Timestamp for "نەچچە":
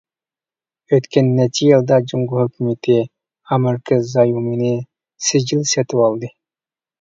1.39-1.67